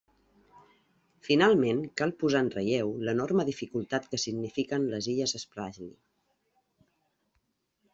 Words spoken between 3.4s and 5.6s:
dificultat que signifiquen les Illes